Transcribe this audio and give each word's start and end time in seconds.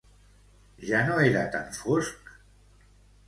Ja 0.91 1.01
no 1.09 1.17
era 1.25 1.43
tan 1.55 1.69
fosc? 1.81 2.31